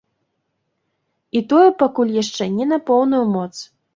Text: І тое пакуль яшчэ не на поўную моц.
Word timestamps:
І 1.39 1.41
тое 1.51 1.67
пакуль 1.83 2.15
яшчэ 2.23 2.43
не 2.57 2.65
на 2.73 2.81
поўную 2.91 3.23
моц. 3.37 3.51